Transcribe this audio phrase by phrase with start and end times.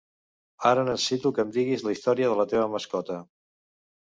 [0.69, 3.19] Ara necessito que em diguis la història de la teva mascota.